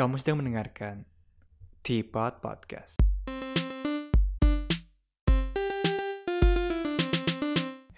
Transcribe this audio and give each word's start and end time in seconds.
Kamu 0.00 0.16
sedang 0.16 0.40
mendengarkan 0.40 1.04
Teapot 1.84 2.40
Podcast. 2.40 2.96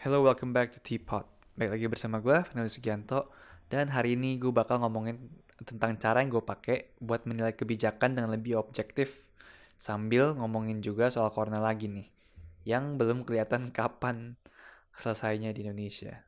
Hello, 0.02 0.18
welcome 0.26 0.50
back 0.50 0.74
to 0.74 0.82
Teapot. 0.82 1.22
Baik 1.54 1.78
lagi 1.78 1.86
bersama 1.86 2.18
gue, 2.18 2.42
Fernando 2.42 2.66
Sugianto. 2.66 3.30
Dan 3.70 3.86
hari 3.94 4.18
ini 4.18 4.34
gue 4.34 4.50
bakal 4.50 4.82
ngomongin 4.82 5.30
tentang 5.62 5.94
cara 5.94 6.26
yang 6.26 6.34
gue 6.34 6.42
pakai 6.42 6.90
buat 6.98 7.22
menilai 7.22 7.54
kebijakan 7.54 8.18
dengan 8.18 8.34
lebih 8.34 8.58
objektif. 8.58 9.30
Sambil 9.78 10.34
ngomongin 10.34 10.82
juga 10.82 11.06
soal 11.06 11.30
corona 11.30 11.62
lagi 11.62 11.86
nih. 11.86 12.10
Yang 12.66 12.98
belum 12.98 13.22
kelihatan 13.22 13.70
kapan 13.70 14.34
selesainya 14.98 15.54
di 15.54 15.70
Indonesia. 15.70 16.18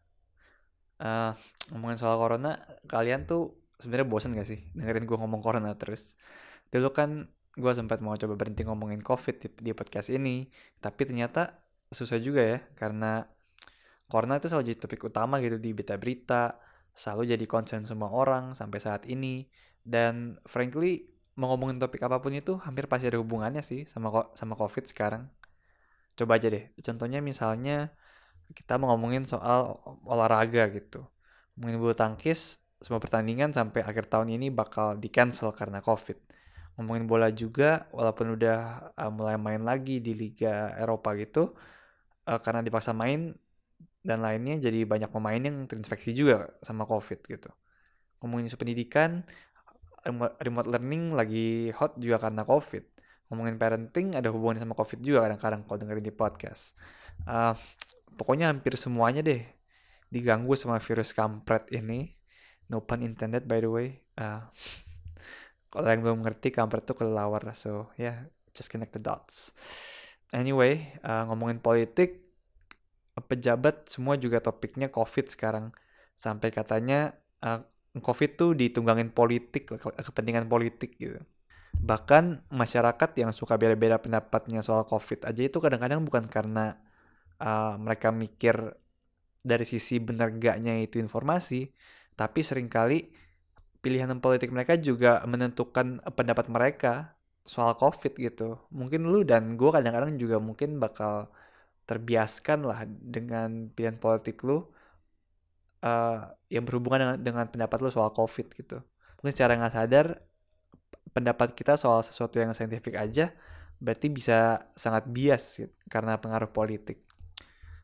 Uh, 1.03 1.35
ngomongin 1.75 1.99
soal 1.99 2.15
corona, 2.15 2.63
kalian 2.87 3.27
tuh 3.27 3.64
sebenarnya 3.85 4.09
bosan 4.09 4.33
gak 4.33 4.49
sih 4.49 4.61
dengerin 4.73 5.05
gue 5.05 5.19
ngomong 5.21 5.45
corona 5.45 5.77
terus? 5.77 6.17
Dulu 6.73 6.89
kan 6.97 7.29
gue 7.55 7.73
sempat 7.77 8.01
mau 8.01 8.17
coba 8.17 8.35
berhenti 8.35 8.65
ngomongin 8.65 9.05
covid 9.05 9.39
di, 9.39 9.49
di 9.71 9.73
podcast 9.77 10.11
ini 10.11 10.51
tapi 10.83 11.07
ternyata 11.07 11.55
susah 11.95 12.19
juga 12.19 12.43
ya 12.43 12.59
karena 12.75 13.23
corona 14.11 14.43
itu 14.43 14.51
selalu 14.51 14.75
jadi 14.75 14.79
topik 14.83 15.01
utama 15.07 15.39
gitu 15.39 15.63
di 15.63 15.71
berita-berita 15.71 16.59
selalu 16.95 17.35
jadi 17.35 17.45
concern 17.51 17.83
semua 17.85 18.09
orang 18.15 18.55
sampai 18.55 18.79
saat 18.79 19.03
ini. 19.11 19.51
Dan 19.85 20.39
frankly 20.49 21.11
mau 21.37 21.53
ngomongin 21.53 21.83
topik 21.83 22.01
apa 22.07 22.23
pun 22.23 22.33
itu 22.33 22.57
hampir 22.63 22.87
pasti 22.87 23.11
ada 23.11 23.19
hubungannya 23.21 23.61
sih 23.61 23.85
sama 23.91 24.31
sama 24.39 24.55
covid 24.55 24.87
sekarang. 24.89 25.29
Coba 26.15 26.39
aja 26.39 26.49
deh 26.49 26.71
contohnya 26.81 27.19
misalnya 27.19 27.91
kita 28.55 28.79
mau 28.79 28.95
ngomongin 28.95 29.27
soal 29.27 29.83
olahraga 30.07 30.71
gitu. 30.73 31.05
Ngomongin 31.59 31.77
bulu 31.83 31.95
tangkis 31.99 32.63
semua 32.81 33.01
pertandingan 33.01 33.55
sampai 33.55 33.85
akhir 33.85 34.11
tahun 34.11 34.35
ini 34.35 34.51
bakal 34.51 34.99
di 34.99 35.09
cancel 35.09 35.55
karena 35.55 35.83
covid. 35.85 36.19
Ngomongin 36.75 37.07
bola 37.07 37.31
juga 37.31 37.87
walaupun 37.95 38.35
udah 38.35 38.91
uh, 38.99 39.11
mulai 39.15 39.39
main 39.39 39.63
lagi 39.63 40.03
di 40.03 40.11
liga 40.11 40.75
Eropa 40.75 41.15
gitu 41.15 41.55
uh, 42.27 42.41
karena 42.43 42.67
dipaksa 42.67 42.91
main 42.91 43.31
dan 44.05 44.21
lainnya 44.21 44.61
jadi 44.61 44.85
banyak 44.85 45.09
pemain 45.09 45.41
yang 45.41 45.65
terinfeksi 45.71 46.13
juga 46.13 46.51
sama 46.61 46.85
covid 46.85 47.25
gitu. 47.25 47.51
Ngomongin 48.21 48.51
isu 48.51 48.59
pendidikan 48.59 49.25
remote 50.45 50.69
learning 50.69 51.17
lagi 51.17 51.73
hot 51.73 51.97
juga 51.97 52.21
karena 52.21 52.45
covid. 52.45 52.85
Ngomongin 53.33 53.57
parenting 53.57 54.13
ada 54.13 54.29
hubungannya 54.29 54.61
sama 54.61 54.77
covid 54.77 55.01
juga 55.01 55.25
kadang-kadang 55.25 55.65
kalau 55.65 55.79
dengerin 55.81 56.05
di 56.05 56.13
podcast. 56.13 56.77
Uh, 57.25 57.57
pokoknya 58.21 58.53
hampir 58.53 58.77
semuanya 58.77 59.25
deh 59.25 59.41
diganggu 60.13 60.53
sama 60.55 60.79
virus 60.79 61.17
kampret 61.17 61.67
ini 61.73 62.15
no 62.69 62.85
pun 62.85 63.05
intended 63.05 63.45
by 63.45 63.61
the 63.61 63.71
way. 63.71 63.89
Uh, 64.15 64.45
kalau 65.69 65.91
yang 65.91 66.03
belum 66.07 66.23
ngerti 66.23 66.55
kampret 66.55 66.87
tuh 66.87 66.97
kelelawar. 66.97 67.43
So 67.57 67.93
yeah 67.99 68.31
just 68.55 68.71
connect 68.71 68.95
the 68.95 69.03
dots. 69.03 69.53
Anyway 70.31 70.95
uh, 71.03 71.27
ngomongin 71.29 71.59
politik 71.59 72.25
pejabat 73.15 73.87
semua 73.87 74.19
juga 74.19 74.43
topiknya 74.43 74.91
covid 74.91 75.31
sekarang. 75.31 75.75
Sampai 76.15 76.55
katanya 76.55 77.15
uh, 77.43 77.63
covid 78.03 78.35
tuh 78.35 78.51
ditunggangin 78.55 79.11
politik 79.15 79.71
kepentingan 79.79 80.47
politik 80.51 80.99
gitu. 80.99 81.23
Bahkan 81.75 82.51
masyarakat 82.55 83.11
yang 83.19 83.35
suka 83.35 83.59
beda-beda 83.59 83.99
pendapatnya 83.99 84.63
soal 84.63 84.87
covid 84.87 85.27
aja 85.27 85.43
itu 85.43 85.59
kadang-kadang 85.59 86.07
bukan 86.07 86.27
karena 86.31 86.79
uh, 87.43 87.75
mereka 87.79 88.15
mikir 88.15 88.79
dari 89.45 89.67
sisi 89.69 90.01
benar 90.01 90.33
gaknya 90.35 90.81
itu 90.81 90.97
informasi 90.97 91.69
tapi 92.15 92.41
sering 92.47 92.71
kali 92.71 93.11
pilihan 93.85 94.09
politik 94.23 94.49
mereka 94.49 94.81
juga 94.81 95.21
menentukan 95.29 96.01
pendapat 96.17 96.47
mereka 96.49 97.15
soal 97.45 97.77
COVID 97.77 98.17
gitu. 98.17 98.57
Mungkin 98.73 99.05
lu 99.05 99.21
dan 99.29 99.61
gue 99.61 99.69
kadang-kadang 99.69 100.17
juga 100.17 100.41
mungkin 100.41 100.81
bakal 100.81 101.29
terbiaskan 101.85 102.65
lah 102.65 102.89
dengan 102.89 103.69
pilihan 103.69 104.01
politik 104.01 104.41
lu 104.41 104.65
uh, 105.85 106.33
yang 106.49 106.65
berhubungan 106.65 106.99
dengan, 107.05 107.17
dengan 107.21 107.47
pendapat 107.53 107.79
lu 107.85 107.91
soal 107.93 108.09
COVID 108.17 108.47
gitu. 108.57 108.81
Mungkin 109.21 109.33
secara 109.37 109.61
nggak 109.61 109.75
sadar 109.77 110.07
pendapat 111.13 111.53
kita 111.53 111.77
soal 111.77 112.01
sesuatu 112.01 112.41
yang 112.41 112.57
saintifik 112.57 112.97
aja 112.97 113.37
berarti 113.85 114.09
bisa 114.09 114.71
sangat 114.73 115.05
bias 115.13 115.61
gitu, 115.61 115.75
karena 115.93 116.17
pengaruh 116.17 116.49
politik. 116.49 117.05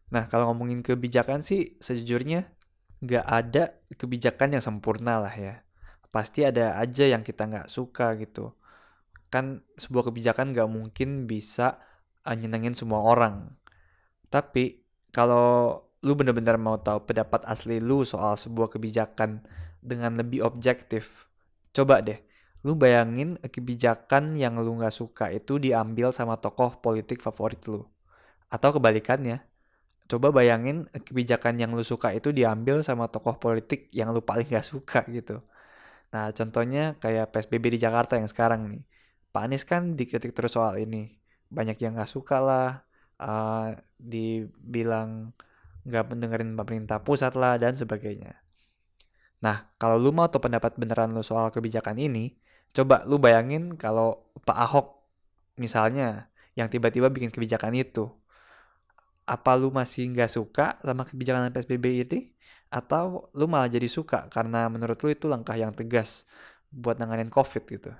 Nah 0.08 0.24
kalau 0.32 0.48
ngomongin 0.48 0.80
kebijakan 0.80 1.44
sih 1.44 1.76
sejujurnya 1.76 2.48
nggak 3.00 3.26
ada 3.26 3.62
kebijakan 3.96 4.56
yang 4.56 4.64
sempurna 4.64 5.20
lah 5.20 5.32
ya. 5.32 5.64
Pasti 6.10 6.44
ada 6.44 6.76
aja 6.76 7.08
yang 7.08 7.24
kita 7.24 7.48
nggak 7.48 7.68
suka 7.72 8.16
gitu. 8.20 8.52
Kan 9.32 9.64
sebuah 9.78 10.10
kebijakan 10.12 10.52
nggak 10.52 10.68
mungkin 10.68 11.24
bisa 11.24 11.80
uh, 12.26 12.36
nyenengin 12.36 12.76
semua 12.76 13.00
orang. 13.04 13.56
Tapi 14.28 14.84
kalau 15.10 15.80
lu 16.00 16.16
bener-bener 16.16 16.56
mau 16.56 16.80
tahu 16.80 17.04
pendapat 17.04 17.44
asli 17.44 17.82
lu 17.82 18.06
soal 18.06 18.36
sebuah 18.36 18.72
kebijakan 18.72 19.44
dengan 19.80 20.16
lebih 20.16 20.44
objektif, 20.44 21.28
coba 21.72 22.00
deh, 22.00 22.20
lu 22.64 22.76
bayangin 22.76 23.36
kebijakan 23.40 24.36
yang 24.36 24.60
lu 24.60 24.76
nggak 24.80 24.92
suka 24.92 25.32
itu 25.32 25.56
diambil 25.56 26.12
sama 26.12 26.36
tokoh 26.36 26.80
politik 26.80 27.20
favorit 27.20 27.60
lu. 27.68 27.84
Atau 28.50 28.76
kebalikannya, 28.76 29.49
coba 30.10 30.34
bayangin 30.34 30.90
kebijakan 30.90 31.62
yang 31.62 31.70
lu 31.78 31.86
suka 31.86 32.10
itu 32.10 32.34
diambil 32.34 32.82
sama 32.82 33.06
tokoh 33.06 33.38
politik 33.38 33.86
yang 33.94 34.10
lu 34.10 34.20
paling 34.26 34.50
gak 34.50 34.66
suka 34.66 35.06
gitu. 35.06 35.38
Nah 36.10 36.34
contohnya 36.34 36.98
kayak 36.98 37.30
PSBB 37.30 37.78
di 37.78 37.78
Jakarta 37.78 38.18
yang 38.18 38.26
sekarang 38.26 38.66
nih. 38.66 38.82
Pak 39.30 39.42
Anies 39.46 39.62
kan 39.62 39.94
dikritik 39.94 40.34
terus 40.34 40.58
soal 40.58 40.82
ini. 40.82 41.22
Banyak 41.54 41.78
yang 41.78 41.94
gak 41.94 42.10
suka 42.10 42.42
lah. 42.42 42.68
Uh, 43.20 43.76
dibilang 44.00 45.30
gak 45.86 46.10
mendengarin 46.10 46.58
pemerintah 46.58 46.98
pusat 47.06 47.38
lah 47.38 47.54
dan 47.62 47.78
sebagainya. 47.78 48.34
Nah 49.40 49.70
kalau 49.78 49.96
lu 50.02 50.10
mau 50.10 50.26
tahu 50.26 50.50
pendapat 50.50 50.74
beneran 50.76 51.14
lu 51.14 51.22
soal 51.22 51.54
kebijakan 51.54 51.96
ini, 51.96 52.34
coba 52.74 53.06
lu 53.06 53.22
bayangin 53.22 53.78
kalau 53.78 54.26
Pak 54.42 54.58
Ahok 54.58 54.86
misalnya 55.56 56.32
yang 56.58 56.66
tiba-tiba 56.66 57.08
bikin 57.08 57.30
kebijakan 57.30 57.78
itu 57.78 58.19
apa 59.30 59.54
lu 59.54 59.70
masih 59.70 60.10
nggak 60.10 60.26
suka 60.26 60.82
sama 60.82 61.06
kebijakan 61.06 61.54
PSBB 61.54 62.02
ini 62.02 62.34
atau 62.66 63.30
lu 63.30 63.46
malah 63.46 63.70
jadi 63.70 63.86
suka 63.86 64.26
karena 64.26 64.66
menurut 64.66 64.98
lu 65.06 65.14
itu 65.14 65.30
langkah 65.30 65.54
yang 65.54 65.70
tegas 65.70 66.26
buat 66.74 66.98
nanganin 66.98 67.30
COVID 67.30 67.62
gitu. 67.70 67.90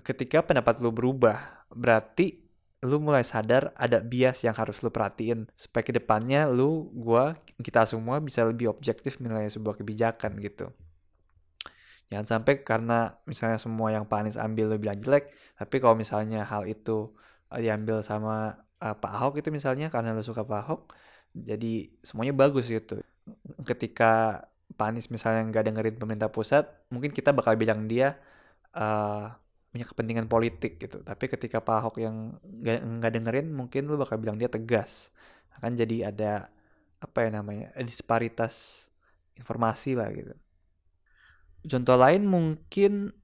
Ketika 0.00 0.40
pendapat 0.40 0.80
lu 0.80 0.88
berubah, 0.88 1.68
berarti 1.68 2.40
lu 2.82 2.96
mulai 2.98 3.22
sadar 3.22 3.76
ada 3.76 4.00
bias 4.00 4.42
yang 4.44 4.56
harus 4.56 4.80
lu 4.80 4.88
perhatiin 4.88 5.52
supaya 5.52 5.84
ke 5.84 5.92
depannya 5.92 6.48
lu, 6.48 6.88
gua, 6.96 7.36
kita 7.60 7.84
semua 7.84 8.16
bisa 8.18 8.42
lebih 8.48 8.72
objektif 8.72 9.20
menilai 9.20 9.52
sebuah 9.52 9.76
kebijakan 9.76 10.40
gitu. 10.40 10.72
Jangan 12.08 12.26
sampai 12.28 12.60
karena 12.64 13.16
misalnya 13.24 13.56
semua 13.56 13.88
yang 13.88 14.04
Pak 14.04 14.36
ambil 14.36 14.76
lu 14.76 14.76
bilang 14.76 15.00
jelek, 15.00 15.32
tapi 15.56 15.80
kalau 15.80 15.96
misalnya 15.96 16.44
hal 16.44 16.68
itu 16.68 17.12
diambil 17.52 18.00
sama 18.00 18.56
uh, 18.82 18.96
Pak 18.98 19.12
Ahok 19.14 19.34
itu 19.38 19.48
misalnya 19.54 19.86
karena 19.88 20.10
lo 20.10 20.26
suka 20.26 20.42
Pak 20.42 20.60
Ahok 20.66 20.82
jadi 21.32 21.88
semuanya 22.04 22.34
bagus 22.36 22.68
gitu. 22.68 23.00
Ketika 23.64 24.44
Pak 24.74 24.86
Anies 24.92 25.08
misalnya 25.08 25.46
nggak 25.48 25.64
dengerin 25.70 25.96
pemerintah 25.96 26.28
pusat 26.28 26.66
mungkin 26.90 27.14
kita 27.14 27.30
bakal 27.32 27.54
bilang 27.56 27.86
dia 27.86 28.18
uh, 28.74 29.32
punya 29.72 29.86
kepentingan 29.88 30.26
politik 30.28 30.76
gitu. 30.82 31.00
Tapi 31.00 31.24
ketika 31.30 31.62
Pak 31.62 31.76
Ahok 31.80 31.96
yang 32.02 32.36
nggak 33.00 33.12
dengerin 33.14 33.48
mungkin 33.54 33.88
lo 33.88 33.96
bakal 33.96 34.20
bilang 34.20 34.36
dia 34.36 34.50
tegas. 34.50 35.14
Akan 35.56 35.78
jadi 35.78 36.12
ada 36.12 36.50
apa 37.00 37.18
ya 37.26 37.30
namanya 37.32 37.72
disparitas 37.80 38.86
informasi 39.38 39.96
lah 39.96 40.10
gitu. 40.12 40.34
Contoh 41.62 41.96
lain 41.96 42.26
mungkin 42.26 43.14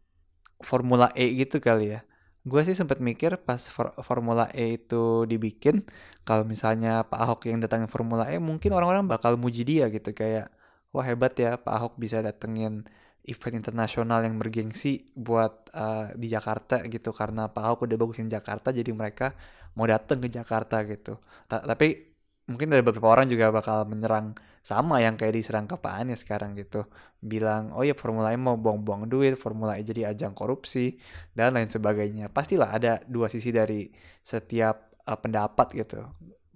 Formula 0.63 1.11
E 1.15 1.39
gitu 1.39 1.59
kali 1.63 1.99
ya 1.99 2.08
gue 2.51 2.61
sih 2.67 2.77
sempat 2.81 2.99
mikir 2.99 3.37
pas 3.47 3.61
for 3.69 3.93
Formula 4.01 4.49
E 4.57 4.81
itu 4.81 5.29
dibikin 5.31 5.85
kalau 6.27 6.45
misalnya 6.49 7.05
Pak 7.05 7.21
Ahok 7.25 7.41
yang 7.49 7.61
datangin 7.61 7.89
Formula 7.93 8.25
E 8.33 8.41
mungkin 8.41 8.73
orang-orang 8.73 9.05
bakal 9.07 9.37
muji 9.37 9.63
dia 9.69 9.85
gitu 9.93 10.11
kayak 10.17 10.49
wah 10.93 11.05
hebat 11.05 11.37
ya 11.37 11.61
Pak 11.61 11.73
Ahok 11.77 11.95
bisa 12.01 12.25
datengin 12.25 12.89
event 13.29 13.55
internasional 13.61 14.25
yang 14.25 14.41
bergengsi 14.41 15.13
buat 15.13 15.69
uh, 15.77 16.17
di 16.17 16.33
Jakarta 16.33 16.81
gitu 16.89 17.13
karena 17.13 17.53
Pak 17.53 17.63
Ahok 17.63 17.79
udah 17.85 17.97
bagusin 18.01 18.33
Jakarta 18.33 18.73
jadi 18.73 18.89
mereka 18.97 19.37
mau 19.77 19.85
dateng 19.85 20.19
ke 20.25 20.29
Jakarta 20.33 20.81
gitu. 20.89 21.21
Ta 21.45 21.61
tapi 21.61 22.08
mungkin 22.49 22.73
ada 22.73 22.81
beberapa 22.81 23.13
orang 23.13 23.29
juga 23.29 23.53
bakal 23.53 23.85
menyerang 23.85 24.33
sama 24.65 25.01
yang 25.05 25.21
kayak 25.21 25.37
diserang 25.37 25.69
ke 25.69 25.77
Pak 25.77 25.95
Anies 26.01 26.25
sekarang 26.25 26.57
gitu. 26.57 26.89
Bilang 27.21 27.77
oh 27.77 27.85
ya 27.85 27.93
Formula 27.93 28.33
E 28.33 28.41
mau 28.41 28.57
buang-buang 28.57 29.07
duit 29.07 29.37
Formula 29.37 29.77
E 29.77 29.85
jadi 29.85 30.11
ajang 30.11 30.33
korupsi 30.33 30.97
dan 31.37 31.55
lain 31.55 31.69
sebagainya. 31.69 32.33
Pastilah 32.33 32.73
ada 32.73 33.05
dua 33.05 33.29
sisi 33.29 33.53
dari 33.53 33.93
setiap 34.25 34.97
uh, 35.05 35.19
pendapat 35.21 35.77
gitu. 35.77 36.05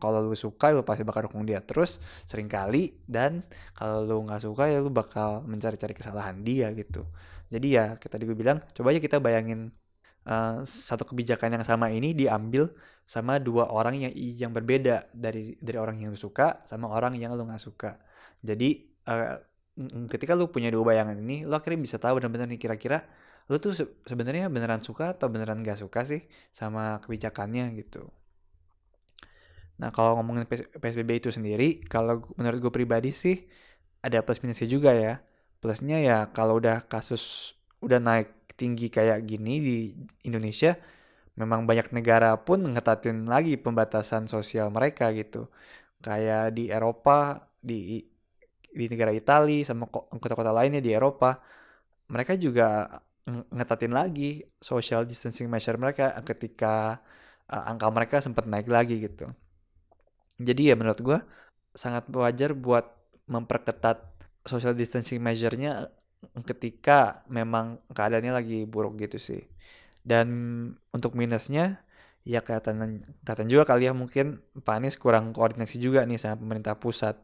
Kalau 0.03 0.19
lu 0.19 0.35
suka 0.35 0.75
lu 0.75 0.83
pasti 0.83 1.07
bakal 1.07 1.31
dukung 1.31 1.47
dia 1.47 1.63
terus 1.63 2.03
sering 2.27 2.51
kali 2.51 2.99
dan 3.07 3.47
kalau 3.77 4.03
lu 4.03 4.27
nggak 4.27 4.43
suka 4.43 4.67
ya 4.67 4.83
lu 4.83 4.91
bakal 4.91 5.47
mencari-cari 5.47 5.95
kesalahan 5.95 6.43
dia 6.43 6.75
gitu. 6.75 7.07
Jadi 7.53 7.69
ya 7.77 8.01
kita 8.01 8.17
tadi 8.17 8.25
bilang, 8.33 8.65
coba 8.73 8.97
aja 8.97 9.01
kita 9.05 9.21
bayangin 9.21 9.77
uh, 10.27 10.63
satu 10.65 11.09
kebijakan 11.09 11.59
yang 11.61 11.65
sama 11.67 11.91
ini 11.91 12.15
diambil 12.15 12.71
sama 13.03 13.43
dua 13.43 13.69
orang 13.69 13.99
yang 13.99 14.13
yang 14.15 14.53
berbeda 14.55 15.11
dari 15.13 15.59
dari 15.59 15.79
orang 15.79 15.99
yang 15.99 16.15
lu 16.15 16.19
suka 16.19 16.63
sama 16.65 16.89
orang 16.91 17.19
yang 17.19 17.35
lu 17.35 17.45
nggak 17.45 17.63
suka. 17.63 17.99
Jadi 18.43 18.89
uh, 19.09 19.39
ketika 20.11 20.37
lu 20.37 20.53
punya 20.53 20.69
dua 20.69 20.95
bayangan 20.95 21.17
ini, 21.19 21.45
lu 21.49 21.55
akhirnya 21.57 21.81
bisa 21.81 21.97
tahu 21.97 22.21
benar-benar 22.21 22.47
nih 22.51 22.61
kira-kira 22.61 23.03
lu 23.51 23.59
tuh 23.59 23.75
se 23.75 23.85
sebenarnya 24.07 24.47
beneran 24.47 24.85
suka 24.87 25.19
atau 25.19 25.27
beneran 25.27 25.67
gak 25.67 25.83
suka 25.83 26.07
sih 26.07 26.23
sama 26.55 27.03
kebijakannya 27.03 27.75
gitu. 27.75 28.07
Nah 29.83 29.91
kalau 29.91 30.15
ngomongin 30.21 30.47
PSBB 30.79 31.27
itu 31.27 31.31
sendiri, 31.35 31.83
kalau 31.91 32.23
menurut 32.39 32.63
gue 32.63 32.73
pribadi 32.73 33.11
sih 33.11 33.51
ada 33.99 34.23
plus 34.23 34.39
minusnya 34.47 34.69
juga 34.71 34.95
ya. 34.95 35.19
Plusnya 35.63 35.99
ya 36.03 36.31
kalau 36.31 36.59
udah 36.59 36.87
kasus 36.87 37.55
udah 37.83 37.99
naik 37.99 38.42
tinggi 38.59 38.89
kayak 38.93 39.25
gini 39.27 39.55
di 39.61 39.77
Indonesia, 40.29 40.77
memang 41.39 41.65
banyak 41.65 41.91
negara 41.97 42.37
pun 42.41 42.63
ngetatin 42.63 43.27
lagi 43.27 43.57
pembatasan 43.57 44.29
sosial 44.29 44.69
mereka 44.69 45.11
gitu. 45.17 45.49
Kayak 46.03 46.55
di 46.57 46.69
Eropa, 46.69 47.47
di 47.63 48.03
di 48.73 48.85
negara 48.89 49.13
Italia 49.13 49.63
sama 49.69 49.87
kota-kota 49.93 50.51
lainnya 50.51 50.81
di 50.81 50.91
Eropa, 50.93 51.37
mereka 52.09 52.37
juga 52.37 52.89
ngetatin 53.29 53.93
lagi 53.95 54.43
social 54.59 55.07
distancing 55.07 55.47
measure 55.47 55.79
mereka 55.79 56.11
ketika 56.27 56.99
uh, 57.47 57.71
angka 57.71 57.87
mereka 57.95 58.17
sempat 58.19 58.51
naik 58.51 58.67
lagi 58.67 58.99
gitu. 58.99 59.31
Jadi 60.43 60.73
ya 60.73 60.75
menurut 60.75 60.99
gue 60.99 61.19
sangat 61.73 62.11
wajar 62.11 62.53
buat 62.57 62.91
memperketat 63.31 64.03
social 64.43 64.75
distancing 64.75 65.23
measure-nya 65.23 65.87
ketika 66.49 67.27
memang 67.29 67.79
keadaannya 67.97 68.33
lagi 68.39 68.59
buruk 68.69 68.99
gitu 69.03 69.19
sih. 69.19 69.43
Dan 70.03 70.29
untuk 70.95 71.15
minusnya 71.21 71.83
ya 72.23 72.41
kelihatan 72.45 73.03
kelihatan 73.27 73.49
juga 73.51 73.65
kali 73.71 73.91
ya 73.91 73.93
mungkin 73.95 74.43
Pak 74.67 74.75
Anies 74.79 74.97
kurang 74.99 75.35
koordinasi 75.37 75.77
juga 75.83 76.07
nih 76.09 76.19
sama 76.23 76.37
pemerintah 76.43 76.75
pusat. 76.79 77.17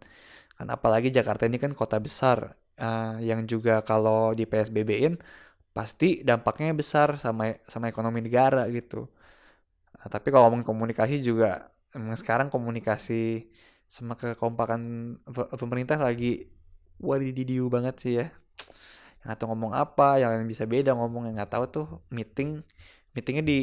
Kan 0.59 0.69
apalagi 0.75 1.09
Jakarta 1.15 1.47
ini 1.47 1.59
kan 1.63 1.73
kota 1.75 1.99
besar 2.03 2.59
uh, 2.83 3.19
yang 3.23 3.47
juga 3.47 3.83
kalau 3.87 4.35
di 4.39 4.45
PSBB-in 4.51 5.19
pasti 5.77 6.27
dampaknya 6.27 6.75
besar 6.75 7.09
sama 7.23 7.55
sama 7.73 7.87
ekonomi 7.93 8.21
negara 8.27 8.67
gitu. 8.71 9.07
Nah, 9.99 10.09
tapi 10.15 10.29
kalau 10.33 10.51
ngomong 10.51 10.65
komunikasi 10.67 11.23
juga 11.23 11.71
emang 11.95 12.17
sekarang 12.19 12.49
komunikasi 12.55 13.49
sama 13.89 14.15
kekompakan 14.21 14.81
pemerintah 15.61 15.99
lagi 16.01 16.51
wadididiu 17.01 17.67
banget 17.75 17.95
sih 18.03 18.13
ya. 18.21 18.27
Atau 19.29 19.45
ngomong 19.51 19.73
apa, 19.83 20.17
yang 20.23 20.33
bisa 20.53 20.65
beda 20.65 20.91
ngomong 20.99 21.23
yang 21.29 21.35
nggak 21.39 21.53
tahu 21.55 21.65
tuh 21.77 21.87
meeting 22.17 22.65
meetingnya 23.15 23.45
di 23.51 23.59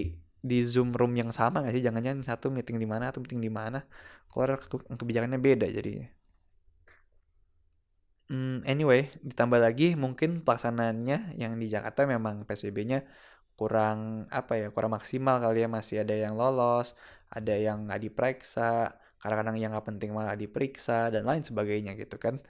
di 0.49 0.57
zoom 0.71 0.93
room 0.93 1.13
yang 1.21 1.31
sama 1.39 1.55
nggak 1.61 1.73
sih? 1.75 1.83
Jangan-jangan 1.87 2.21
satu 2.29 2.47
meeting 2.55 2.77
di 2.83 2.87
mana 2.93 3.09
atau 3.09 3.19
meeting 3.23 3.41
di 3.41 3.51
mana, 3.59 3.79
keluar 4.29 4.49
kebijakannya 4.99 5.39
beda 5.41 5.67
jadinya. 5.77 6.07
Hmm, 8.25 8.65
anyway, 8.65 9.13
ditambah 9.21 9.59
lagi 9.61 9.93
mungkin 9.93 10.41
pelaksanaannya 10.45 11.37
yang 11.37 11.53
di 11.61 11.67
Jakarta 11.69 12.09
memang 12.09 12.41
PSBB-nya 12.49 13.05
kurang 13.55 14.27
apa 14.29 14.59
ya 14.59 14.67
kurang 14.73 14.91
maksimal 14.97 15.39
kali 15.39 15.63
ya 15.63 15.69
masih 15.71 16.03
ada 16.03 16.11
yang 16.11 16.35
lolos 16.35 16.91
ada 17.31 17.55
yang 17.55 17.87
nggak 17.87 18.01
diperiksa 18.03 18.99
kadang-kadang 19.23 19.57
yang 19.63 19.71
nggak 19.71 19.87
penting 19.87 20.11
malah 20.11 20.35
diperiksa 20.35 21.07
dan 21.07 21.23
lain 21.23 21.41
sebagainya 21.47 21.95
gitu 21.95 22.19
kan 22.19 22.43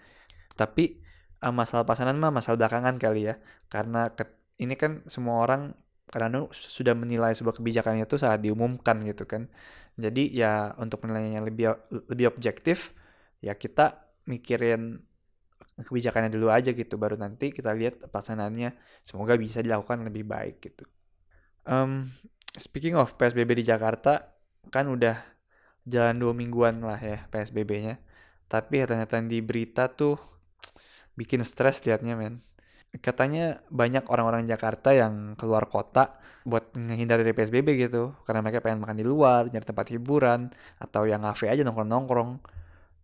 tapi 0.57 1.04
uh, 1.41 1.53
masalah 1.53 1.83
pelaksanaan 1.83 2.19
mah 2.19 2.31
masalah 2.31 2.59
belakangan 2.59 2.95
kali 3.01 3.31
ya. 3.31 3.35
Karena 3.67 4.11
ke, 4.13 4.27
ini 4.61 4.75
kan 4.79 5.03
semua 5.09 5.43
orang 5.43 5.75
kadang 6.05 6.47
sudah 6.53 6.93
menilai 6.93 7.33
sebuah 7.33 7.57
kebijakan 7.57 7.99
itu 7.99 8.15
saat 8.15 8.39
diumumkan 8.43 9.01
gitu 9.03 9.25
kan. 9.25 9.49
Jadi 9.95 10.31
ya 10.35 10.75
untuk 10.79 11.03
penilaian 11.03 11.41
yang 11.41 11.45
lebih 11.47 11.75
lebih 12.11 12.29
objektif 12.35 12.93
ya 13.39 13.55
kita 13.55 14.05
mikirin 14.27 15.01
kebijakannya 15.75 16.31
dulu 16.31 16.47
aja 16.51 16.71
gitu 16.71 16.95
baru 16.95 17.19
nanti 17.19 17.51
kita 17.51 17.75
lihat 17.75 18.07
pelaksanaannya 18.07 18.75
semoga 19.03 19.35
bisa 19.35 19.59
dilakukan 19.59 20.07
lebih 20.07 20.23
baik 20.23 20.63
gitu. 20.63 20.87
Um, 21.65 22.13
speaking 22.55 22.95
of 22.95 23.17
PSBB 23.19 23.59
di 23.59 23.65
Jakarta 23.67 24.35
kan 24.71 24.87
udah 24.87 25.19
jalan 25.85 26.17
dua 26.17 26.33
mingguan 26.33 26.81
lah 26.81 26.97
ya 26.97 27.27
PSBB-nya 27.29 28.01
tapi 28.49 28.81
ternyata 28.85 29.21
di 29.21 29.41
berita 29.41 29.89
tuh 29.89 30.17
bikin 31.19 31.41
stres 31.43 31.83
liatnya 31.87 32.15
men. 32.15 32.43
Katanya 33.03 33.59
banyak 33.67 34.07
orang-orang 34.07 34.47
Jakarta 34.47 34.95
yang 34.95 35.35
keluar 35.35 35.67
kota 35.67 36.15
buat 36.47 36.71
menghindar 36.79 37.19
dari 37.19 37.35
PSBB 37.35 37.75
gitu. 37.89 38.15
Karena 38.23 38.39
mereka 38.39 38.63
pengen 38.63 38.79
makan 38.83 38.97
di 38.99 39.05
luar 39.07 39.51
nyari 39.51 39.65
tempat 39.67 39.91
hiburan 39.91 40.53
atau 40.79 41.03
yang 41.03 41.27
ngafe 41.27 41.51
aja 41.51 41.65
nongkrong-nongkrong. 41.67 42.39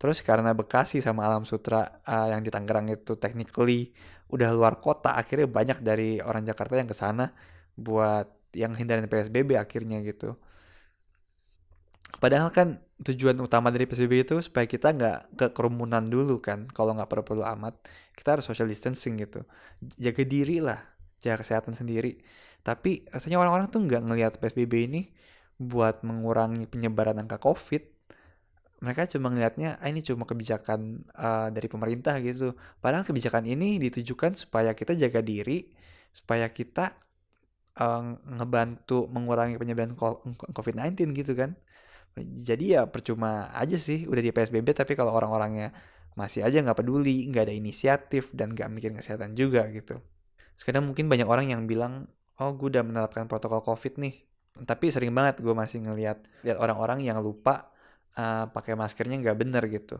Terus 0.00 0.18
karena 0.24 0.56
Bekasi 0.56 1.04
sama 1.04 1.28
Alam 1.28 1.44
Sutra 1.44 2.02
uh, 2.08 2.26
yang 2.32 2.40
di 2.42 2.50
Tangerang 2.50 2.88
itu 2.90 3.14
technically 3.20 3.92
udah 4.32 4.48
luar 4.50 4.80
kota, 4.80 5.12
akhirnya 5.12 5.44
banyak 5.44 5.78
dari 5.84 6.18
orang 6.24 6.42
Jakarta 6.48 6.80
yang 6.80 6.88
ke 6.88 6.96
sana 6.96 7.36
buat 7.76 8.26
yang 8.56 8.72
hindarin 8.76 9.06
PSBB 9.08 9.60
akhirnya 9.60 10.00
gitu. 10.00 10.40
Padahal 12.16 12.48
kan 12.52 12.80
tujuan 13.02 13.36
utama 13.42 13.68
dari 13.74 13.84
PSBB 13.90 14.26
itu 14.26 14.36
supaya 14.42 14.66
kita 14.70 14.94
nggak 14.94 15.18
ke 15.38 15.46
kerumunan 15.54 16.06
dulu 16.06 16.38
kan. 16.38 16.70
Kalau 16.70 16.94
nggak 16.94 17.10
perlu-perlu 17.10 17.42
amat, 17.58 17.74
kita 18.14 18.38
harus 18.38 18.46
social 18.46 18.70
distancing 18.70 19.18
gitu. 19.20 19.42
Jaga 19.98 20.22
diri 20.22 20.62
lah, 20.62 20.78
jaga 21.18 21.42
kesehatan 21.42 21.74
sendiri. 21.74 22.22
Tapi 22.62 23.06
rasanya 23.10 23.42
orang-orang 23.42 23.68
tuh 23.74 23.82
nggak 23.82 24.02
ngelihat 24.06 24.32
PSBB 24.38 24.72
ini 24.86 25.02
buat 25.58 26.02
mengurangi 26.06 26.66
penyebaran 26.70 27.18
angka 27.22 27.38
COVID 27.42 27.92
mereka 28.82 29.06
cuma 29.06 29.30
ngelihatnya 29.30 29.78
ah 29.78 29.86
ini 29.86 30.02
cuma 30.02 30.26
kebijakan 30.26 31.06
uh, 31.14 31.48
dari 31.54 31.70
pemerintah 31.70 32.18
gitu 32.18 32.58
padahal 32.82 33.06
kebijakan 33.06 33.46
ini 33.46 33.78
ditujukan 33.78 34.34
supaya 34.34 34.74
kita 34.74 34.98
jaga 34.98 35.22
diri 35.22 35.70
supaya 36.10 36.50
kita 36.50 36.90
uh, 37.78 38.18
ngebantu 38.26 39.06
mengurangi 39.06 39.54
penyebaran 39.54 39.94
COVID-19 40.50 41.14
gitu 41.14 41.38
kan 41.38 41.54
jadi 42.20 42.64
ya 42.64 42.82
percuma 42.84 43.48
aja 43.56 43.80
sih 43.80 44.04
udah 44.04 44.20
di 44.20 44.30
PSBB 44.34 44.76
tapi 44.76 44.92
kalau 44.92 45.16
orang-orangnya 45.16 45.72
masih 46.12 46.44
aja 46.44 46.60
nggak 46.60 46.84
peduli 46.84 47.24
nggak 47.32 47.48
ada 47.48 47.54
inisiatif 47.56 48.28
dan 48.36 48.52
nggak 48.52 48.68
mikir 48.68 48.92
kesehatan 48.92 49.32
juga 49.32 49.64
gitu. 49.72 49.96
Sekarang 50.60 50.84
mungkin 50.92 51.08
banyak 51.08 51.24
orang 51.24 51.48
yang 51.48 51.64
bilang 51.64 52.04
oh 52.36 52.52
gue 52.52 52.68
udah 52.68 52.84
menerapkan 52.84 53.24
protokol 53.24 53.64
COVID 53.64 53.96
nih. 53.96 54.14
Tapi 54.68 54.92
sering 54.92 55.16
banget 55.16 55.40
gue 55.40 55.54
masih 55.56 55.80
ngelihat 55.80 56.20
lihat 56.44 56.58
orang-orang 56.60 57.00
yang 57.00 57.16
lupa 57.24 57.72
uh, 58.20 58.44
pakai 58.52 58.76
maskernya 58.76 59.16
nggak 59.24 59.36
bener 59.40 59.64
gitu. 59.72 59.96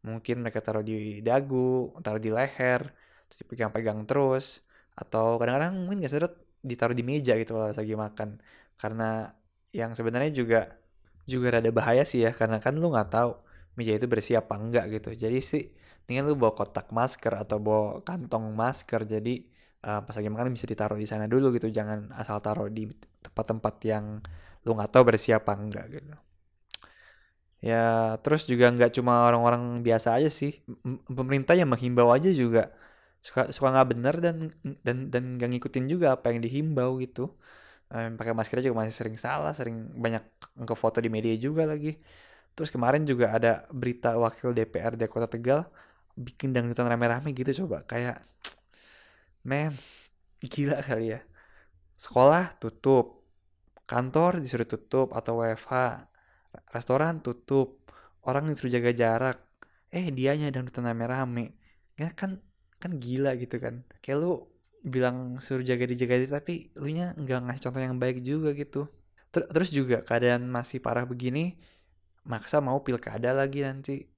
Mungkin 0.00 0.40
mereka 0.40 0.64
taruh 0.64 0.80
di 0.80 1.20
dagu 1.20 1.92
taruh 2.00 2.22
di 2.22 2.32
leher 2.32 2.88
terus 3.28 3.38
dipegang-pegang 3.44 4.08
terus 4.08 4.64
atau 4.96 5.36
kadang-kadang 5.36 5.76
mungkin 5.84 6.00
nggak 6.00 6.12
seret 6.12 6.34
ditaruh 6.64 6.96
di 6.96 7.04
meja 7.04 7.36
gitu 7.36 7.52
kalau 7.52 7.68
lagi 7.68 7.92
makan. 7.92 8.40
Karena 8.80 9.28
yang 9.76 9.92
sebenarnya 9.92 10.32
juga 10.32 10.79
juga 11.26 11.58
rada 11.58 11.70
bahaya 11.72 12.02
sih 12.06 12.20
ya 12.24 12.30
karena 12.36 12.56
kan 12.64 12.72
lu 12.80 12.86
nggak 12.92 13.08
tahu 13.12 13.30
meja 13.76 13.92
itu 13.96 14.06
bersih 14.10 14.34
apa 14.42 14.54
enggak 14.60 14.84
gitu. 15.00 15.08
Jadi 15.14 15.38
sih 15.40 15.62
tinggal 16.06 16.24
lu 16.32 16.34
bawa 16.38 16.52
kotak 16.58 16.90
masker 16.90 17.32
atau 17.42 17.56
bawa 17.62 18.00
kantong 18.06 18.44
masker. 18.54 19.00
Jadi 19.08 19.30
uh, 19.86 20.00
pas 20.04 20.14
lagi 20.16 20.28
makan 20.32 20.52
bisa 20.56 20.66
ditaruh 20.70 20.98
di 20.98 21.06
sana 21.08 21.24
dulu 21.30 21.54
gitu. 21.56 21.68
Jangan 21.70 22.12
asal 22.20 22.38
taruh 22.44 22.68
di 22.72 22.88
tempat-tempat 23.24 23.74
yang 23.86 24.04
lu 24.64 24.70
nggak 24.76 24.90
tahu 24.92 25.02
bersih 25.08 25.38
apa 25.40 25.52
enggak 25.56 25.86
gitu. 25.94 26.14
Ya, 27.60 28.16
terus 28.24 28.48
juga 28.48 28.72
nggak 28.72 28.90
cuma 28.96 29.12
orang-orang 29.28 29.84
biasa 29.86 30.16
aja 30.16 30.30
sih. 30.32 30.52
Pemerintah 31.18 31.52
yang 31.60 31.68
menghimbau 31.72 32.08
aja 32.16 32.32
juga. 32.32 32.72
Suka 33.20 33.52
suka 33.52 33.68
nggak 33.72 33.88
benar 33.92 34.14
dan 34.24 34.36
dan 34.86 34.96
dan 35.12 35.22
nggak 35.36 35.48
ngikutin 35.52 35.84
juga 35.92 36.06
apa 36.16 36.32
yang 36.32 36.40
dihimbau 36.44 36.90
gitu. 37.04 37.36
Um, 37.90 38.14
pakai 38.14 38.30
masker 38.38 38.62
juga 38.62 38.86
masih 38.86 38.94
sering 38.94 39.16
salah, 39.18 39.50
sering 39.50 39.90
banyak 39.98 40.22
ke 40.62 40.74
foto 40.78 41.02
di 41.02 41.10
media 41.10 41.34
juga 41.34 41.66
lagi. 41.66 41.98
Terus 42.54 42.70
kemarin 42.70 43.02
juga 43.02 43.34
ada 43.34 43.66
berita 43.70 44.14
wakil 44.14 44.54
DPRD 44.54 45.10
Kota 45.10 45.26
Tegal 45.26 45.66
bikin 46.14 46.54
dangdutan 46.54 46.86
rame-rame 46.90 47.32
gitu 47.34 47.64
coba 47.64 47.86
kayak 47.86 48.22
men 49.46 49.74
gila 50.42 50.78
kali 50.82 51.16
ya. 51.16 51.20
Sekolah 51.98 52.56
tutup, 52.62 53.26
kantor 53.90 54.40
disuruh 54.42 54.68
tutup 54.68 55.12
atau 55.18 55.42
WFH 55.42 55.74
restoran 56.74 57.22
tutup 57.22 57.90
orang 58.26 58.50
disuruh 58.50 58.72
jaga 58.72 58.90
jarak 58.94 59.38
eh 59.90 60.06
dianya 60.14 60.48
dan 60.54 60.70
rame-rame 60.70 61.58
ya 61.98 62.14
kan 62.14 62.38
kan 62.80 62.96
gila 63.02 63.34
gitu 63.42 63.58
kan 63.58 63.82
kayak 64.02 64.18
lu 64.22 64.32
bilang 64.80 65.36
suruh 65.40 65.64
jaga 65.64 65.84
dijaga 65.84 66.40
tapi 66.40 66.72
lu 66.80 66.88
nya 66.92 67.12
nggak 67.16 67.40
ngasih 67.46 67.62
contoh 67.68 67.80
yang 67.80 67.96
baik 68.00 68.18
juga 68.24 68.50
gitu. 68.56 68.88
Ter 69.32 69.46
terus 69.46 69.70
juga 69.70 70.02
keadaan 70.02 70.48
masih 70.50 70.82
parah 70.82 71.04
begini 71.06 71.60
maksa 72.26 72.58
mau 72.64 72.80
pilkada 72.82 73.30
lagi 73.36 73.64
nanti. 73.64 74.08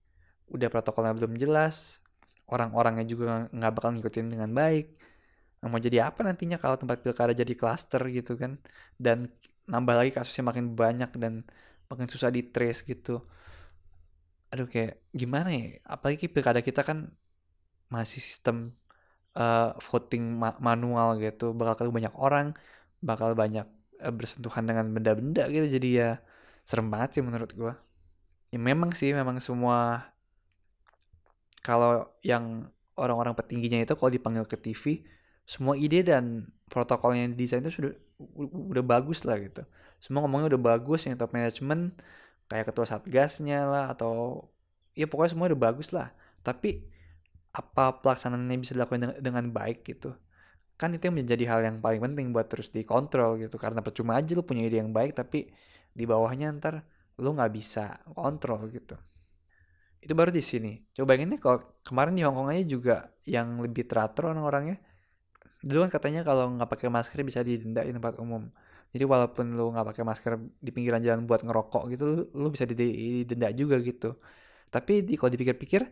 Udah 0.53 0.69
protokolnya 0.73 1.15
belum 1.19 1.35
jelas 1.41 2.03
orang-orangnya 2.53 3.05
juga 3.09 3.49
nggak 3.49 3.73
bakal 3.73 3.91
ngikutin 3.97 4.27
dengan 4.29 4.51
baik. 4.53 4.87
Nah, 5.63 5.69
mau 5.73 5.81
jadi 5.81 6.11
apa 6.11 6.21
nantinya 6.27 6.59
kalau 6.61 6.77
tempat 6.77 7.01
pilkada 7.01 7.33
jadi 7.33 7.55
klaster 7.57 8.03
gitu 8.13 8.37
kan? 8.37 8.61
Dan 9.01 9.33
nambah 9.71 9.95
lagi 9.95 10.11
kasusnya 10.13 10.45
makin 10.51 10.75
banyak 10.77 11.11
dan 11.17 11.47
makin 11.89 12.07
susah 12.13 12.29
di 12.29 12.45
trace 12.45 12.85
gitu. 12.85 13.25
Aduh 14.53 14.69
kayak 14.69 15.01
gimana 15.17 15.49
ya? 15.49 15.81
Apalagi 15.87 16.29
pilkada 16.29 16.61
kita 16.61 16.85
kan 16.85 17.09
masih 17.89 18.21
sistem 18.21 18.77
uh, 19.37 19.77
voting 19.81 20.37
ma 20.37 20.57
manual 20.61 21.17
gitu 21.21 21.57
bakal 21.57 21.89
banyak 21.93 22.13
orang 22.17 22.57
bakal 23.03 23.35
banyak 23.35 23.67
uh, 24.01 24.13
bersentuhan 24.15 24.65
dengan 24.69 24.87
benda-benda 24.93 25.49
gitu. 25.51 25.67
Jadi 25.69 25.89
ya 26.01 26.11
serem 26.67 26.89
banget 26.93 27.21
sih 27.21 27.23
menurut 27.25 27.51
gua. 27.57 27.75
Ya 28.53 28.59
memang 28.61 28.93
sih 28.93 29.11
memang 29.17 29.41
semua 29.41 30.09
kalau 31.65 32.11
yang 32.27 32.69
orang-orang 32.99 33.33
petingginya 33.39 33.81
itu 33.83 33.95
kalau 33.97 34.11
dipanggil 34.13 34.45
ke 34.45 34.59
TV 34.59 35.07
semua 35.49 35.75
ide 35.75 36.07
dan 36.07 36.49
protokolnya 36.71 37.27
desain 37.35 37.65
itu 37.65 37.83
sudah 37.83 37.93
udah 38.73 38.85
bagus 38.85 39.27
lah 39.27 39.41
gitu. 39.41 39.63
Semua 39.99 40.23
ngomongnya 40.27 40.55
udah 40.55 40.63
bagus 40.77 41.07
yang 41.07 41.19
top 41.19 41.35
management 41.35 41.99
kayak 42.47 42.71
ketua 42.71 42.87
satgasnya 42.87 43.65
lah 43.67 43.85
atau 43.95 44.47
ya 44.93 45.09
pokoknya 45.09 45.31
semua 45.35 45.47
udah 45.51 45.61
bagus 45.61 45.91
lah. 45.91 46.15
Tapi 46.47 46.92
apa 47.53 48.01
pelaksanaannya 48.01 48.57
bisa 48.61 48.73
dilakukan 48.73 49.21
dengan, 49.21 49.45
baik 49.53 49.85
gitu. 49.85 50.17
Kan 50.81 50.97
itu 50.97 51.13
yang 51.13 51.17
menjadi 51.21 51.45
hal 51.53 51.61
yang 51.63 51.77
paling 51.85 52.01
penting 52.01 52.33
buat 52.33 52.49
terus 52.49 52.73
dikontrol 52.73 53.37
gitu. 53.45 53.61
Karena 53.61 53.85
percuma 53.85 54.17
aja 54.17 54.33
lu 54.33 54.43
punya 54.43 54.65
ide 54.65 54.81
yang 54.81 54.91
baik 54.91 55.13
tapi 55.13 55.53
di 55.93 56.05
bawahnya 56.09 56.49
ntar 56.57 56.81
lu 57.21 57.37
nggak 57.37 57.53
bisa 57.53 58.01
kontrol 58.17 58.65
gitu. 58.73 58.97
Itu 60.01 60.17
baru 60.17 60.33
di 60.33 60.43
sini. 60.43 60.81
Coba 60.97 61.15
ini 61.15 61.37
kalau 61.39 61.63
kemarin 61.85 62.17
di 62.17 62.25
Hongkong 62.25 62.51
aja 62.51 62.65
juga 62.67 62.97
yang 63.29 63.61
lebih 63.61 63.87
teratur 63.87 64.33
orang-orangnya. 64.33 64.81
Dulu 65.63 65.87
kan 65.87 65.91
katanya 65.95 66.27
kalau 66.27 66.51
nggak 66.59 66.67
pakai 66.73 66.89
masker 66.91 67.23
bisa 67.23 67.45
didenda 67.47 67.87
di 67.87 67.93
tempat 67.95 68.19
umum. 68.19 68.51
Jadi 68.91 69.05
walaupun 69.07 69.55
lu 69.55 69.71
nggak 69.71 69.95
pakai 69.95 70.03
masker 70.03 70.33
di 70.59 70.71
pinggiran 70.75 71.01
jalan 71.05 71.25
buat 71.29 71.47
ngerokok 71.47 71.83
gitu 71.95 72.05
lu, 72.05 72.23
lu 72.35 72.49
bisa 72.51 72.67
didenda 72.67 73.49
juga 73.55 73.79
gitu. 73.79 74.19
Tapi 74.73 75.07
di 75.07 75.15
kalau 75.15 75.31
dipikir-pikir 75.31 75.87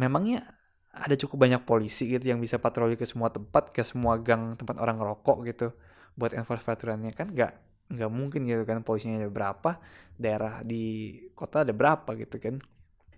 memangnya 0.00 0.61
ada 0.92 1.16
cukup 1.16 1.48
banyak 1.48 1.62
polisi 1.64 2.12
gitu 2.12 2.28
yang 2.28 2.38
bisa 2.38 2.60
patroli 2.60 3.00
ke 3.00 3.08
semua 3.08 3.32
tempat 3.32 3.72
ke 3.72 3.80
semua 3.80 4.20
gang 4.20 4.60
tempat 4.60 4.76
orang 4.76 5.00
ngerokok 5.00 5.38
gitu 5.48 5.66
buat 6.20 6.36
enforce 6.36 6.62
peraturannya. 6.68 7.16
Kan 7.16 7.32
nggak 7.32 7.52
nggak 7.92 8.10
mungkin 8.12 8.44
gitu 8.48 8.62
kan 8.68 8.84
polisinya 8.84 9.20
ada 9.20 9.32
berapa 9.32 9.70
daerah 10.20 10.60
di 10.64 11.16
kota 11.32 11.64
ada 11.64 11.72
berapa 11.72 12.12
gitu 12.20 12.36
kan. 12.36 12.60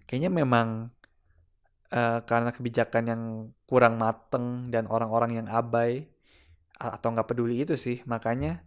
Kayaknya 0.06 0.30
memang 0.30 0.68
uh, 1.90 2.18
karena 2.22 2.50
kebijakan 2.54 3.04
yang 3.10 3.22
kurang 3.66 3.98
mateng 3.98 4.70
dan 4.70 4.86
orang-orang 4.86 5.42
yang 5.42 5.46
abai 5.50 6.06
atau 6.78 7.10
nggak 7.10 7.26
peduli 7.26 7.66
itu 7.66 7.74
sih. 7.74 8.06
Makanya 8.06 8.62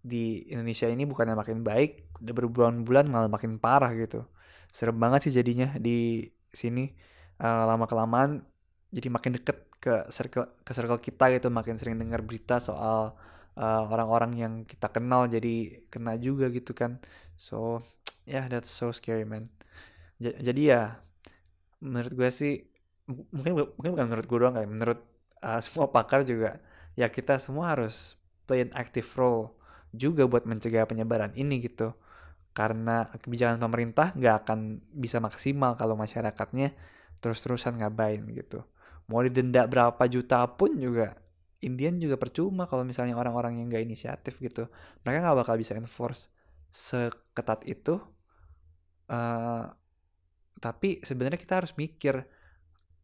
di 0.00 0.48
Indonesia 0.52 0.88
ini 0.88 1.04
bukannya 1.04 1.36
makin 1.36 1.60
baik 1.64 2.20
udah 2.20 2.34
berbulan-bulan 2.36 3.08
malah 3.08 3.30
makin 3.32 3.56
parah 3.56 3.92
gitu. 3.96 4.28
Serem 4.68 5.00
banget 5.00 5.28
sih 5.28 5.32
jadinya 5.32 5.72
di 5.80 6.28
sini 6.52 6.92
uh, 7.40 7.64
lama 7.68 7.88
kelamaan 7.88 8.44
jadi 8.90 9.08
makin 9.10 9.38
deket 9.38 9.58
ke 9.80 9.94
circle 10.10 10.50
ke 10.66 10.72
circle 10.74 11.00
kita 11.00 11.30
gitu 11.32 11.48
makin 11.48 11.78
sering 11.78 11.96
dengar 11.96 12.20
berita 12.26 12.58
soal 12.58 13.14
eh, 13.56 13.82
orang-orang 13.86 14.32
yang 14.36 14.52
kita 14.66 14.90
kenal 14.90 15.30
jadi 15.30 15.82
kena 15.88 16.18
juga 16.18 16.50
gitu 16.50 16.74
kan. 16.74 16.98
So 17.38 17.80
yeah 18.30 18.46
that's 18.50 18.70
so 18.70 18.90
scary 18.90 19.24
man. 19.24 19.48
J 20.22 20.36
jadi 20.42 20.62
ya 20.62 20.82
menurut 21.80 22.12
gue 22.12 22.30
sih 22.34 22.52
mungkin 23.32 23.72
mungkin 23.78 23.90
bukan 23.96 24.06
menurut 24.10 24.26
gue 24.28 24.38
doang 24.38 24.54
kayak 24.58 24.70
menurut 24.70 25.00
uh, 25.42 25.60
semua 25.64 25.86
pakar 25.90 26.26
juga 26.26 26.60
ya 26.98 27.08
kita 27.08 27.38
semua 27.40 27.72
harus 27.72 28.18
play 28.44 28.66
an 28.66 28.74
active 28.74 29.06
role 29.14 29.54
juga 29.94 30.26
buat 30.26 30.44
mencegah 30.46 30.86
penyebaran 30.90 31.32
ini 31.38 31.62
gitu. 31.62 31.94
Karena 32.50 33.06
kebijakan 33.14 33.62
pemerintah 33.62 34.10
nggak 34.18 34.36
akan 34.44 34.82
bisa 34.90 35.22
maksimal 35.22 35.78
kalau 35.78 35.94
masyarakatnya 35.94 36.74
terus-terusan 37.22 37.78
ngabain 37.78 38.26
gitu 38.34 38.66
mau 39.10 39.26
didenda 39.26 39.66
berapa 39.66 40.00
juta 40.06 40.46
pun 40.54 40.78
juga 40.78 41.18
Indian 41.60 41.98
juga 42.00 42.16
percuma 42.16 42.64
kalau 42.70 42.86
misalnya 42.86 43.18
orang-orang 43.18 43.60
yang 43.60 43.66
nggak 43.68 43.84
inisiatif 43.84 44.38
gitu 44.38 44.70
mereka 45.02 45.26
nggak 45.26 45.38
bakal 45.44 45.54
bisa 45.58 45.74
enforce 45.74 46.30
seketat 46.70 47.66
itu 47.66 47.98
uh, 49.10 49.66
tapi 50.60 51.02
sebenarnya 51.02 51.40
kita 51.40 51.58
harus 51.58 51.74
mikir 51.74 52.22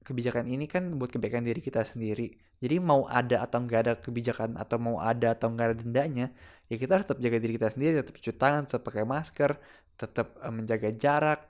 kebijakan 0.07 0.47
ini 0.47 0.71
kan 0.71 0.95
buat 0.95 1.11
kebaikan 1.11 1.43
diri 1.43 1.59
kita 1.59 1.83
sendiri. 1.83 2.39
Jadi 2.63 2.77
mau 2.79 3.11
ada 3.11 3.43
atau 3.43 3.59
nggak 3.59 3.81
ada 3.83 3.95
kebijakan 3.99 4.55
atau 4.55 4.79
mau 4.79 4.97
ada 5.03 5.35
atau 5.35 5.51
nggak 5.51 5.67
ada 5.67 5.77
dendanya, 5.83 6.27
ya 6.71 6.77
kita 6.79 6.97
harus 6.97 7.05
tetap 7.11 7.21
jaga 7.21 7.37
diri 7.43 7.53
kita 7.59 7.69
sendiri, 7.75 7.93
tetap 8.01 8.15
cuci 8.15 8.33
tangan, 8.39 8.63
tetap 8.71 8.83
pakai 8.87 9.05
masker, 9.05 9.51
tetap 9.99 10.39
uh, 10.41 10.55
menjaga 10.55 10.89
jarak. 10.95 11.41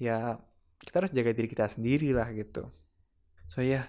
Ya 0.00 0.40
kita 0.80 1.04
harus 1.04 1.12
jaga 1.12 1.30
diri 1.36 1.48
kita 1.52 1.68
sendiri 1.68 2.16
lah 2.16 2.32
gitu. 2.32 2.72
So 3.52 3.60
ya, 3.60 3.68
yeah, 3.68 3.84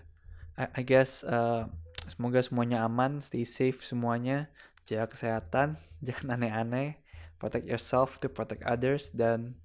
I, 0.58 0.66
I 0.74 0.82
guess 0.84 1.22
uh, 1.24 1.70
semoga 2.10 2.42
semuanya 2.42 2.84
aman, 2.84 3.22
stay 3.22 3.46
safe 3.46 3.86
semuanya, 3.86 4.50
jaga 4.90 5.14
kesehatan, 5.14 5.78
jangan 6.06 6.36
aneh-aneh, 6.36 7.00
protect 7.38 7.70
yourself 7.70 8.18
to 8.20 8.28
protect 8.28 8.66
others 8.66 9.14
dan 9.14 9.56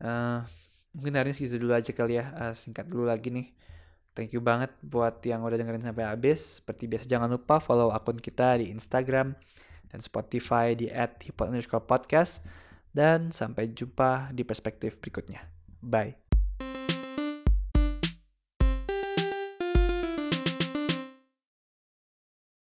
uh, 0.00 0.42
mungkin 0.96 1.14
hari 1.14 1.30
ini 1.30 1.36
segitu 1.36 1.60
dulu 1.60 1.76
aja 1.76 1.92
kali 1.92 2.18
ya, 2.18 2.32
uh, 2.34 2.54
singkat 2.56 2.88
dulu 2.88 3.06
lagi 3.06 3.28
nih 3.28 3.48
Thank 4.18 4.34
you 4.34 4.42
banget 4.42 4.74
buat 4.82 5.22
yang 5.22 5.46
udah 5.46 5.54
dengerin 5.54 5.86
sampai 5.86 6.02
habis. 6.02 6.58
Seperti 6.58 6.90
biasa 6.90 7.06
jangan 7.06 7.30
lupa 7.30 7.62
follow 7.62 7.94
akun 7.94 8.18
kita 8.18 8.58
di 8.58 8.66
Instagram 8.74 9.38
dan 9.94 10.02
Spotify 10.02 10.74
di 10.74 10.90
@hipot_podcast 10.90 12.42
dan 12.90 13.30
sampai 13.30 13.70
jumpa 13.70 14.34
di 14.34 14.42
perspektif 14.42 14.98
berikutnya. 14.98 15.46
Bye. 15.78 16.27